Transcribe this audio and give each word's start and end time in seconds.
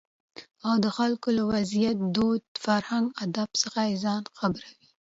او 0.67 0.73
دخلکو 0.87 1.29
له 1.37 1.43
وضعيت، 1.51 1.97
دود، 2.15 2.41
فرهنګ 2.65 3.05
اداب 3.23 3.49
څخه 3.61 3.79
ځان 4.03 4.23
خبروي. 4.39 4.85